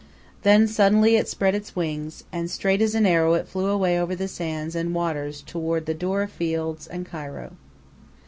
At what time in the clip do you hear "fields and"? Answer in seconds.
6.27-7.05